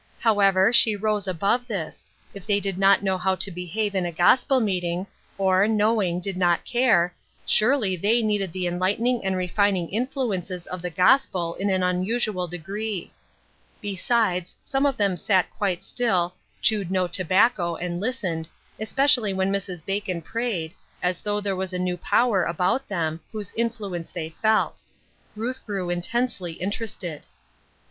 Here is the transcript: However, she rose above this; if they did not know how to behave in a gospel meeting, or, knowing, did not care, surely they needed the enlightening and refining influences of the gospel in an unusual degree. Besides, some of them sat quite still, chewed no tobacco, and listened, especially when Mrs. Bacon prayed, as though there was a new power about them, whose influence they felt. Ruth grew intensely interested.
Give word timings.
However, 0.17 0.73
she 0.73 0.95
rose 0.95 1.27
above 1.27 1.67
this; 1.67 2.07
if 2.33 2.47
they 2.47 2.59
did 2.59 2.79
not 2.79 3.03
know 3.03 3.19
how 3.19 3.35
to 3.35 3.51
behave 3.51 3.93
in 3.93 4.03
a 4.03 4.11
gospel 4.11 4.59
meeting, 4.59 5.05
or, 5.37 5.67
knowing, 5.67 6.19
did 6.19 6.37
not 6.37 6.65
care, 6.65 7.13
surely 7.45 7.95
they 7.95 8.23
needed 8.23 8.51
the 8.51 8.65
enlightening 8.65 9.23
and 9.23 9.37
refining 9.37 9.89
influences 9.91 10.65
of 10.65 10.81
the 10.81 10.89
gospel 10.89 11.53
in 11.53 11.69
an 11.69 11.83
unusual 11.83 12.47
degree. 12.47 13.13
Besides, 13.79 14.55
some 14.63 14.87
of 14.87 14.97
them 14.97 15.17
sat 15.17 15.51
quite 15.55 15.83
still, 15.83 16.33
chewed 16.63 16.89
no 16.89 17.05
tobacco, 17.07 17.75
and 17.75 17.99
listened, 18.01 18.47
especially 18.79 19.35
when 19.35 19.53
Mrs. 19.53 19.85
Bacon 19.85 20.23
prayed, 20.23 20.73
as 21.03 21.21
though 21.21 21.39
there 21.39 21.55
was 21.55 21.73
a 21.73 21.77
new 21.77 21.95
power 21.97 22.43
about 22.43 22.87
them, 22.87 23.19
whose 23.31 23.53
influence 23.55 24.11
they 24.11 24.29
felt. 24.41 24.81
Ruth 25.35 25.63
grew 25.63 25.91
intensely 25.91 26.53
interested. 26.53 27.27